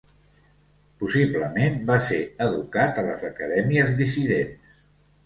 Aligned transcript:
Possiblement 1.01 1.77
va 1.89 1.97
ser 2.07 2.17
educat 2.45 3.03
a 3.03 3.05
les 3.09 3.27
Acadèmies 3.29 3.93
Dissidents. 4.01 4.81